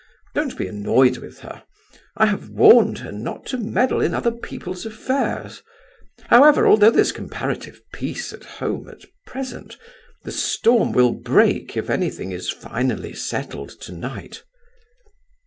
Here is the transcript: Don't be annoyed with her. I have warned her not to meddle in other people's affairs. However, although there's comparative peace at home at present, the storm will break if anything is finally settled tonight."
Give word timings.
Don't 0.33 0.57
be 0.57 0.65
annoyed 0.65 1.17
with 1.19 1.41
her. 1.41 1.61
I 2.17 2.25
have 2.25 2.49
warned 2.49 2.97
her 3.05 3.11
not 3.11 3.45
to 3.45 3.57
meddle 3.59 4.01
in 4.01 4.15
other 4.15 4.31
people's 4.31 4.83
affairs. 4.83 5.61
However, 6.29 6.65
although 6.65 6.89
there's 6.89 7.11
comparative 7.11 7.79
peace 7.93 8.33
at 8.33 8.43
home 8.43 8.89
at 8.89 9.05
present, 9.27 9.77
the 10.23 10.31
storm 10.31 10.91
will 10.91 11.13
break 11.13 11.77
if 11.77 11.87
anything 11.87 12.31
is 12.31 12.49
finally 12.49 13.13
settled 13.13 13.79
tonight." 13.79 14.41